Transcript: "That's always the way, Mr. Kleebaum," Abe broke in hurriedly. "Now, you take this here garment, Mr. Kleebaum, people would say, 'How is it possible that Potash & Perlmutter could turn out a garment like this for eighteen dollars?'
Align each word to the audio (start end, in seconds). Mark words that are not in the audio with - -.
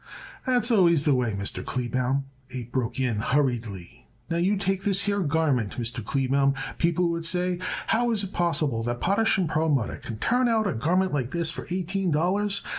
"That's 0.47 0.71
always 0.71 1.03
the 1.05 1.13
way, 1.13 1.33
Mr. 1.33 1.63
Kleebaum," 1.63 2.23
Abe 2.55 2.71
broke 2.71 2.99
in 2.99 3.17
hurriedly. 3.17 4.07
"Now, 4.31 4.37
you 4.37 4.57
take 4.57 4.81
this 4.81 5.01
here 5.01 5.19
garment, 5.19 5.77
Mr. 5.77 6.03
Kleebaum, 6.03 6.55
people 6.79 7.09
would 7.09 7.23
say, 7.23 7.59
'How 7.85 8.09
is 8.09 8.23
it 8.23 8.33
possible 8.33 8.81
that 8.81 8.99
Potash 8.99 9.39
& 9.45 9.47
Perlmutter 9.47 9.97
could 9.97 10.19
turn 10.19 10.47
out 10.49 10.65
a 10.65 10.73
garment 10.73 11.13
like 11.13 11.29
this 11.29 11.51
for 11.51 11.67
eighteen 11.69 12.09
dollars?' 12.09 12.63